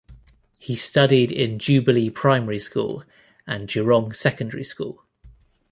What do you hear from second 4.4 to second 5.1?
School.